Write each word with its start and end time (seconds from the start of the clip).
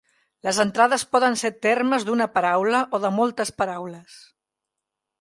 Les 0.45 0.59
entrades 0.63 1.05
poden 1.17 1.37
ser 1.43 1.51
termes 1.67 2.07
d'una 2.09 2.29
paraula 2.39 2.83
o 2.99 3.03
de 3.07 3.15
moltes 3.21 3.57
paraules. 3.63 4.21